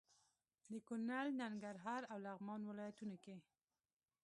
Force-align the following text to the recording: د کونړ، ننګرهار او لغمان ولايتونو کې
د 0.71 0.73
کونړ، 0.87 1.25
ننګرهار 1.41 2.01
او 2.11 2.17
لغمان 2.25 2.61
ولايتونو 2.65 3.15
کې 3.23 3.35